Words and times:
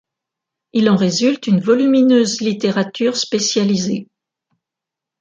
Il 0.73 0.89
en 0.89 0.95
résulte 0.95 1.45
une 1.45 1.59
volumineuse 1.59 2.41
littérature 2.41 3.15
spécialisée. 3.17 4.07